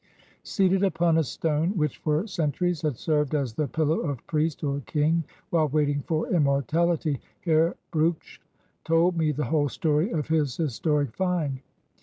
[0.41, 4.79] Seated upon a stone which for centuries had served as the pillow of priest or
[4.87, 8.39] king while waiting for immor tahty, Herr Brugsch
[8.83, 11.59] told me the whole story of his historic "find."